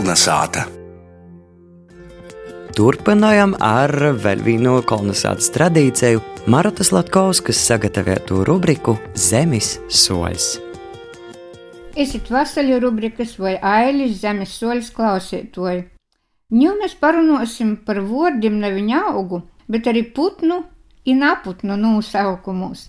Kolnesāta. 0.00 0.62
Turpinājām 2.72 3.50
ar 3.60 3.92
vēl 4.24 4.40
vienu 4.46 4.78
kolonizācijas 4.88 5.50
tradīciju, 5.52 6.22
Marotas 6.48 6.88
Latkovskas 6.96 7.60
sagatavotu 7.68 8.40
rubriku 8.48 8.94
Zemes 9.12 9.74
soļs. 9.92 10.46
Esiet 12.00 12.32
vasaļu 12.32 12.80
rubrikas 12.86 13.36
vai 13.42 13.58
ailis 13.60 14.16
zemes 14.22 14.56
soļs 14.62 14.88
klausītoji. 14.96 15.84
Nu 16.56 16.72
mēs 16.80 16.96
parunāsim 16.96 17.76
par 17.84 18.00
vārdiem 18.00 18.56
ne 18.64 18.72
viņa 18.78 19.04
augu, 19.12 19.44
bet 19.68 19.92
arī 19.92 20.06
putnu 20.16 20.62
un 21.12 21.28
aputnu 21.34 21.76
nosaukumus. 21.76 22.88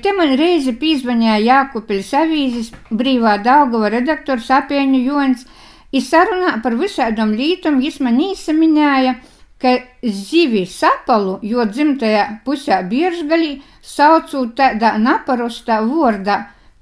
Te 0.00 0.16
man 0.16 0.32
reizi 0.40 0.72
pīzvanīja 0.72 1.40
Jākupils 1.44 2.14
avīzes 2.16 2.72
brīvā 2.88 3.42
Daugava 3.44 3.92
redaktors 3.92 4.48
apieņu 4.56 5.04
Jons, 5.04 5.44
i 5.92 6.00
sarunā 6.00 6.56
par 6.62 6.76
visādām 6.78 7.34
lītām 7.38 7.80
jis 7.82 8.00
man 8.04 8.20
īsaminēja, 8.22 9.16
ka 9.60 9.76
zivi 10.02 10.64
sapalu, 10.66 11.38
jo 11.44 11.64
dzimtajā 11.68 12.24
pusē 12.44 12.80
biežgalī 12.88 13.58
saucot 13.84 14.54
tādā 14.56 14.94
naparostā 14.98 15.80
vordā 15.84 16.38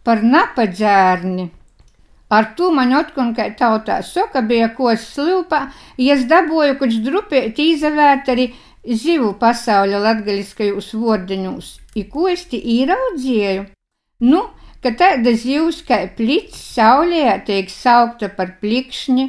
par 0.07 0.23
napadzērni. 0.23 1.49
Ar 2.31 2.51
to 2.57 2.69
man 2.77 2.93
otkun, 2.93 3.33
kā 3.35 3.49
tautā 3.57 4.03
soka 4.05 4.43
bija 4.45 4.69
kos 4.77 5.07
slūpā, 5.15 5.63
ja 5.97 6.15
es 6.15 6.27
dabūju, 6.29 6.77
kuģis 6.79 7.03
drupēt 7.07 7.59
īzavērt 7.65 8.29
arī 8.35 8.51
zivu 8.85 9.33
pasauļa 9.41 10.03
latgaliskajos 10.05 10.93
vordiņos, 10.95 11.73
i 11.97 12.05
ko 12.13 12.29
es 12.29 12.45
ti 12.53 12.61
īraudzēju? 12.77 13.65
Nu, 14.29 14.45
ka 14.83 14.95
tāda 15.01 15.35
zivs 15.35 15.83
kā 15.89 16.05
plits 16.19 16.61
saulē 16.77 17.41
tiek 17.47 17.71
saukta 17.71 18.29
par 18.39 18.55
plikšņi, 18.63 19.27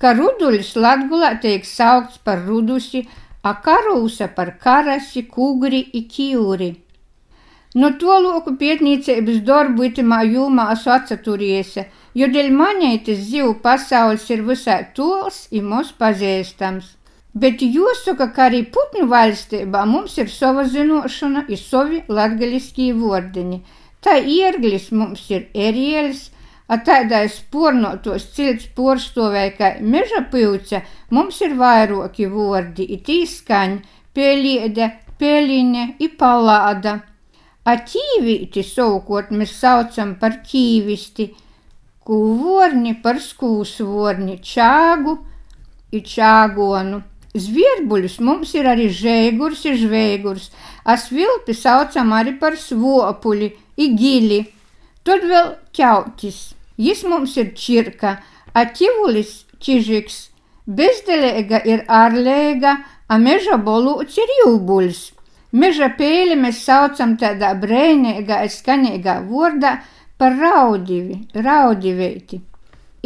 ka 0.00 0.14
ruduļs 0.18 0.74
latgulā 0.76 1.32
tiek 1.42 1.64
saukts 1.66 2.18
par 2.24 2.44
rudusi, 2.46 3.06
a 3.42 3.54
karūsa 3.64 4.28
par 4.34 4.56
karasi, 4.64 5.24
kugri 5.34 5.80
i 5.94 6.04
kīuri. 6.10 6.74
No 7.78 7.90
to 8.00 8.14
loku 8.24 8.54
pietnīcības 8.60 9.42
darbu 9.46 9.88
itimā 9.90 10.22
jūmā 10.26 10.70
esmu 10.74 10.92
atcaturiese, 10.94 11.84
jo 12.18 12.28
dēļ 12.34 12.48
manītes 12.60 13.26
zivu 13.30 13.54
pasaules 13.64 14.24
ir 14.34 14.44
visai 14.46 14.80
tols 14.96 15.44
i 15.52 15.60
mūs 15.62 15.92
pazīstams. 16.00 16.94
Bet 17.34 17.60
jāsaka, 17.62 18.30
ka 18.34 18.46
arī 18.48 18.64
putnu 18.74 19.04
valstībā 19.12 19.84
mums 19.86 20.16
ir 20.18 20.30
sava 20.32 20.64
zināšana, 20.72 21.44
ir 21.52 21.60
savi 21.60 22.00
latgaļiskie 22.08 22.88
vordiņi. 22.96 23.60
Tā 24.04 24.18
ierglis 24.18 24.90
mums 24.94 25.24
ir 25.30 25.48
erielis, 25.54 26.28
a 26.68 26.76
tādā 26.84 27.22
spornotos 27.32 28.28
cilts 28.36 28.68
porstovēja, 28.76 29.52
kā 29.56 29.68
meža 29.80 30.20
pīvce, 30.32 30.82
mums 31.16 31.40
ir 31.44 31.56
vairoki 31.56 32.28
vordi, 32.28 32.84
it 32.96 33.08
īskaņi, 33.08 33.78
pēliede, 34.14 34.90
pēliņe, 35.20 35.84
ipalāda. 36.04 36.98
A 37.68 37.74
ķīvīti 37.88 38.64
savukārt 38.64 39.32
mēs 39.32 39.54
saucam 39.60 40.14
par 40.20 40.38
ķīvisti, 40.44 41.28
kūvorni 42.04 42.94
par 43.02 43.20
skūsvorni, 43.20 44.38
čāgu, 44.44 45.18
i 45.92 46.00
čāgonu. 46.04 47.02
Zvierbuļus 47.36 48.18
mums 48.24 48.54
ir 48.56 48.68
arī 48.70 48.88
žēgurs, 48.88 49.64
ir 49.68 49.76
žvēgurs, 49.76 50.48
a 50.84 50.96
svilpi 50.96 51.52
saucam 51.54 52.14
arī 52.16 52.32
par 52.40 52.56
svopuļi, 52.56 53.50
igili. 53.76 54.40
Tad 55.04 55.26
vēl 55.28 55.52
ķautis, 55.76 56.38
jis 56.80 57.04
mums 57.04 57.36
ir 57.36 57.52
čirka, 57.56 58.16
a 58.54 58.64
ķivulis 58.64 59.44
čižiks, 59.60 60.16
bezdelēga 60.64 61.60
ir 61.68 61.84
ārlēga, 61.88 62.74
a 63.08 63.16
meža 63.20 63.56
bolūts 63.60 64.18
ir 64.20 64.34
jūbuļs. 64.42 65.04
Meža 65.52 65.88
pēli 65.96 66.36
mēs 66.36 66.60
saucam 66.64 67.16
tādā 67.20 67.54
brēnīgā, 67.60 68.42
skanīgā 68.52 69.20
vārdā 69.28 69.78
par 70.20 70.36
raudivi, 70.36 71.22
raudiveiti. 71.34 72.42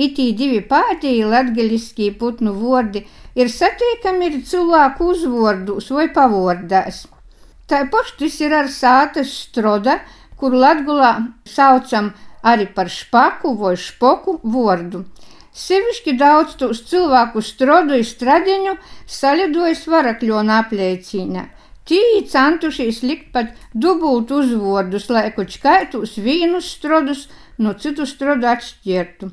Itī 0.00 0.30
divi 0.32 0.62
pēdējie 0.64 1.26
latgaļiskie 1.28 2.12
putnu 2.20 2.54
vārdi 2.56 3.02
ir 3.36 3.50
satiekami 3.52 4.30
ir 4.30 4.38
cilvēku 4.48 5.10
uzvārdos 5.12 5.90
vai 5.92 6.06
pavordās. 6.14 7.04
Tāpat 7.68 8.14
tas 8.18 8.38
ir 8.40 8.54
ar 8.56 8.70
sātas 8.72 9.32
stroda, 9.44 9.98
kur 10.36 10.56
latgulā 10.56 11.12
saucam 11.44 12.12
arī 12.42 12.66
par 12.74 12.88
špaku 12.88 13.52
vai 13.60 13.74
špoku 13.76 14.38
vārdu. 14.54 15.04
Sevišķi 15.52 16.16
daudz 16.16 16.56
tos 16.56 16.80
cilvēku 16.88 17.42
strodu 17.44 17.98
izstradiņu 18.00 18.78
salidojas 19.04 19.84
varakļona 19.92 20.62
apliecīnā. 20.64 21.44
Tī 21.84 22.00
centušies 22.32 23.02
likt 23.04 23.28
pat 23.34 23.52
dubult 23.74 24.32
uzvārdus, 24.32 25.10
lai 25.12 25.28
kaut 25.36 25.52
kaitus 25.60 26.16
vīnus 26.16 26.72
strodus 26.78 27.28
no 27.58 27.76
citu 27.76 28.08
strodu 28.08 28.48
atšķirtu. 28.54 29.32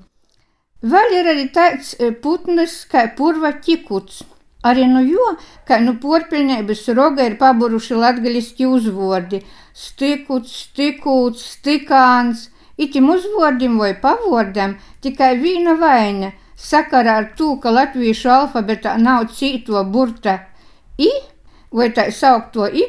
Vēl 0.79 1.11
ir 1.11 1.27
arī 1.27 1.47
tāds 1.51 1.95
putns 2.23 2.85
kā 2.87 3.09
purva 3.15 3.51
ķikuts. 3.59 4.21
Arī 4.63 4.85
no 4.87 5.01
jo, 5.03 5.25
kā 5.67 5.79
nu 5.83 5.97
porpilnības 5.99 6.85
roga 6.95 7.25
ir 7.27 7.35
paburuši 7.39 7.95
latgaliski 7.95 8.65
uzvordi- 8.67 9.41
stikuts, 9.83 10.53
stikūts, 10.67 11.43
stikāns, 11.55 12.49
itim 12.77 13.09
uzvordim 13.09 13.77
vai 13.77 13.93
pavordam 13.93 14.77
tikai 15.01 15.35
vīna 15.39 15.77
vaina. 15.79 16.31
Sakarā 16.55 17.17
ar 17.17 17.29
to, 17.35 17.55
ka 17.57 17.71
latviešu 17.71 18.29
alfabetā 18.29 18.97
nav 18.99 19.27
cīto 19.35 19.83
burta 19.91 20.39
i 20.97 21.09
vai 21.71 21.89
tā 21.89 22.11
saukto 22.11 22.67
y, 22.67 22.83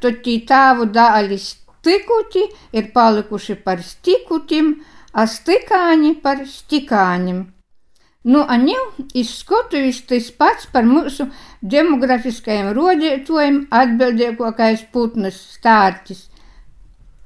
tad 0.00 0.22
tī 0.24 0.46
tāvu 0.46 0.86
dāļi 0.92 1.38
stikuti 1.38 2.44
ir 2.72 2.92
palikuši 2.92 3.54
par 3.64 3.78
stikutim, 3.82 4.84
a 5.18 5.26
stikāņi 5.26 6.18
par 6.22 6.44
stikāņiem. 6.46 7.46
Nu, 8.28 8.42
a 8.44 8.58
ņem 8.60 9.08
izskatījis 9.16 10.00
tas 10.10 10.26
pats 10.40 10.66
par 10.72 10.84
mūsu 10.86 11.28
demografiskajiem 11.74 12.72
rodētojiem 12.76 13.60
atbildīgākais 13.80 14.82
putnas 14.92 15.38
stārķis, 15.54 16.26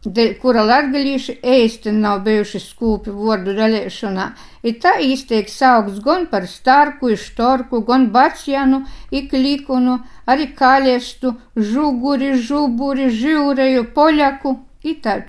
dēļ 0.04 0.32
kura 0.42 0.62
latgalīši 0.68 1.36
ēsti 1.56 1.94
nav 1.96 2.22
bijuši 2.28 2.62
skūpi 2.62 3.16
vārdu 3.16 3.56
dalēšanā, 3.58 4.28
ir 4.68 4.78
tā 4.84 4.94
īstiek 5.08 5.50
saukts 5.50 6.00
gan 6.06 6.28
par 6.32 6.48
starku, 6.54 7.12
ištorku, 7.16 7.82
gan 7.88 8.08
bacianu, 8.14 8.84
iklikunu, 9.22 10.00
arī 10.26 10.52
kaliestu, 10.58 11.36
žuguri, 11.56 12.34
žuburi, 12.48 13.10
živreju, 13.22 13.88
poļaku, 13.96 14.58
ir 14.86 15.00
tā 15.02 15.22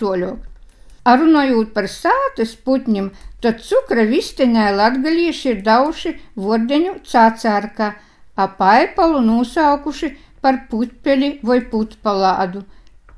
toļok. 1.05 1.19
Runājot 1.19 1.73
par 1.73 1.87
sātas 1.87 2.55
putņiem, 2.55 3.11
tad 3.41 3.59
cukra 3.61 4.05
visteņai 4.07 4.75
latgalieši 4.75 5.49
ir 5.49 5.61
dauši 5.63 6.13
vordeņu 6.35 7.01
cācārkā, 7.03 7.93
apaipalu 8.35 9.21
nosaukuši 9.21 10.17
par 10.41 10.67
putpeli 10.69 11.39
vai 11.43 11.61
putpalādu. 11.61 12.63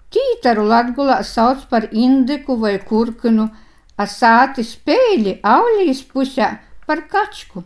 Tītaru 0.10 0.66
latgulā 0.66 1.24
sauc 1.24 1.66
par 1.70 1.90
indiku 1.92 2.58
vai 2.58 2.80
kurkinu, 2.80 3.50
a 3.98 4.06
sāti 4.06 4.64
spēļi 4.64 5.40
aulīs 5.44 6.04
pusē 6.04 6.60
par 6.88 7.08
kačku. 7.08 7.64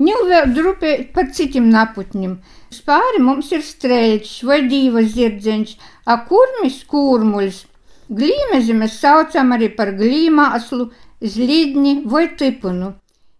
Ņem 0.00 0.28
vēl 0.30 0.54
drupēt 0.56 1.12
par 1.12 1.28
citiem 1.36 1.68
naputņiem. 1.70 2.38
Spāri 2.72 3.20
mums 3.20 3.52
ir 3.52 3.60
streļķis 3.60 4.44
vai 4.48 4.62
dīvas 4.66 5.12
zirdzeņš, 5.12 5.76
a 6.08 6.16
kurmis 6.24 6.80
kūrmuļs, 6.88 7.66
Glīmezi 8.10 8.74
mēs 8.74 8.96
saucam 8.98 9.52
arī 9.54 9.68
par 9.76 9.92
glīmāslu, 9.98 10.88
zlidni 11.22 12.00
vai 12.06 12.26
tipunu. 12.36 12.94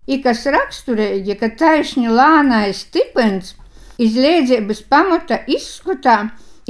I 0.07 0.21
kas 0.23 0.45
raksturīgi, 0.47 1.35
ka 1.41 1.51
taisni 1.59 2.11
lānais 2.11 2.85
tipens 2.95 3.55
izliedzības 4.01 4.83
pamata 4.93 5.41
izskatā 5.47 6.17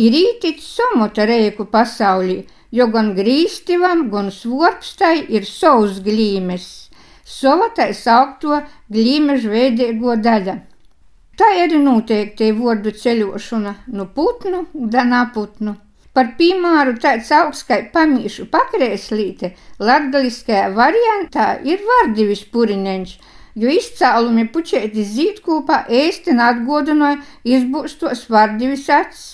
ir 0.01 0.17
ītiķis 0.17 0.71
somota 0.79 1.27
reiku 1.29 1.67
pasaulī, 1.75 2.41
jo 2.73 2.87
gan 2.95 3.13
grīstivam, 3.19 4.09
gan 4.11 4.31
svorpstai 4.35 5.27
ir 5.37 5.47
savs 5.49 6.01
glīmes, 6.07 6.67
sovatai 7.25 7.93
saukto 7.95 8.63
glīmežu 8.93 9.53
veidīgo 9.53 10.17
daļa. 10.25 10.57
Tā 11.41 11.53
ir 11.65 11.77
noteikti 11.81 12.51
vārdu 12.57 12.93
ceļošana 13.03 13.77
no 13.97 14.09
putnu, 14.17 14.67
danā 14.75 15.23
putnu. 15.35 15.77
Par 16.17 16.33
piemēru 16.39 16.97
tāds 17.03 17.29
augsts 17.31 17.67
kā 17.69 17.77
pamīšu 17.95 18.49
pakrēslīte 18.51 19.53
latgaliskajā 19.79 20.65
variantā 20.75 21.51
ir 21.73 21.85
vardivis 21.87 22.43
purineņš, 22.55 23.13
jo 23.63 23.75
izcēlumi 23.75 24.49
pučēti 24.55 25.05
zīdkūpā 25.07 25.85
ēsti 26.01 26.35
atgodinoja 26.47 27.21
izbūstos 27.57 28.25
vardivis 28.33 28.89
acis. 28.91 29.29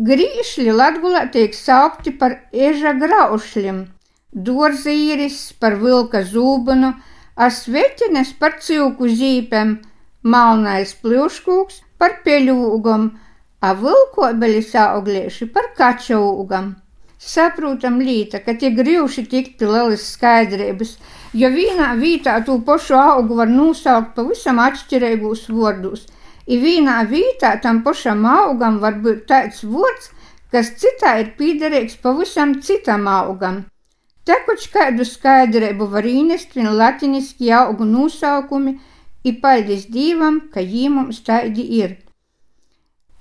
Grīšļi 0.00 0.72
latgulā 0.72 1.26
tiek 1.34 1.52
saukti 1.52 2.14
par 2.16 2.38
eža 2.68 2.94
graušļiem, 2.96 3.82
dorzīris 4.32 5.40
par 5.60 5.76
vilka 5.82 6.22
zūbanu, 6.24 6.94
ar 7.36 7.52
sveķines 7.52 8.32
par 8.40 8.56
cilku 8.64 9.10
zīpēm, 9.12 9.76
malnais 10.24 10.94
pļuškūks 11.04 11.82
par 12.00 12.22
peļūgam, 12.24 13.10
a 13.62 13.72
vilkobelis 13.78 14.72
auglieši 14.84 15.46
par 15.54 15.68
kačaūgam. 15.78 16.72
Saprotam 17.22 18.00
līta, 18.02 18.40
ka 18.42 18.56
tie 18.58 18.72
grīvši 18.74 19.22
tikti 19.30 19.68
lielas 19.68 20.08
skaidrības, 20.16 20.96
jo 21.38 21.50
vienā 21.54 21.92
vietā 22.00 22.40
to 22.46 22.58
pašu 22.66 22.96
augu 22.98 23.38
var 23.38 23.52
nosaukt 23.52 24.16
pavisam 24.16 24.58
atšķirīgus 24.64 25.44
vārdus, 25.54 26.08
i 26.50 26.58
vienā 26.58 26.98
vietā 27.06 27.54
tam 27.62 27.84
pašam 27.86 28.26
augam 28.26 28.80
var 28.82 28.98
būt 29.04 29.26
tāds 29.30 29.62
vārds, 29.62 30.10
kas 30.50 30.74
citā 30.82 31.14
ir 31.22 31.30
piederīgs 31.38 32.00
pavisam 32.02 32.58
citam 32.60 33.06
augam. 33.08 33.62
Te 34.26 34.34
koč 34.46 34.66
kādu 34.74 35.06
skaidrību 35.06 35.86
var 35.94 36.06
īnest 36.06 36.58
vien 36.58 36.74
latiniski 36.78 37.54
augu 37.54 37.86
nosaukumi, 37.86 38.80
i 39.24 39.32
paldies 39.42 39.86
Dievam, 39.94 40.48
ka 40.52 40.60
jī 40.60 40.88
mums 40.90 41.22
tādi 41.26 41.64
ir. 41.78 42.00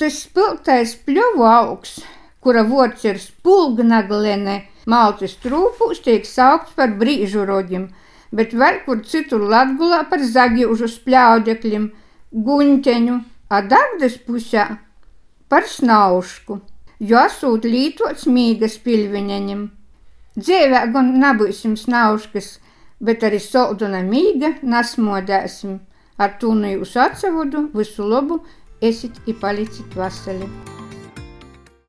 Tas 0.02 0.16
spilgtais 0.24 0.96
pļovu 1.06 1.44
augs, 1.46 2.00
kura 2.42 2.64
vārds 2.66 3.04
ir 3.06 3.20
spulgnaglene, 3.22 4.56
maltas 4.90 5.36
trūpūs 5.44 6.00
tiek 6.02 6.24
saukts 6.26 6.72
par 6.74 6.96
brīžu 6.98 7.44
roģim, 7.46 7.84
bet 8.34 8.56
vēl 8.58 8.80
kur 8.88 9.04
citur 9.06 9.44
latgulā 9.52 10.00
par 10.10 10.24
zagiužu 10.26 10.90
spļaudekļiem, 10.90 11.86
guņteņu, 12.48 13.20
a 13.54 13.60
dagdas 13.62 14.16
pusē 14.26 14.64
par 15.54 15.70
snaušku, 15.70 16.58
jo 16.98 17.22
esot 17.22 17.68
lītots 17.70 18.26
mīgas 18.26 18.80
pilviņaņam. 18.82 19.62
Dzīvē 20.40 20.82
gan 20.96 21.14
nebūsim 21.22 21.78
snauškas, 21.78 22.56
bet 22.98 23.22
arī 23.30 23.38
solduna 23.38 24.02
mīga 24.08 24.56
nasmodēsim. 24.64 25.78
Ar 26.18 26.34
to 26.42 26.56
nu 26.58 26.74
jūs 26.74 26.98
atsevodu, 27.02 27.68
visu 27.78 28.06
labu, 28.08 28.40
Essit 28.82 29.14
и 29.28 29.34
Палитит 29.34 29.96
Васили. 29.96 30.50